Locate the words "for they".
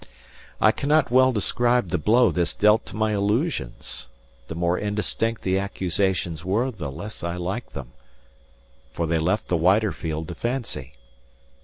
8.91-9.19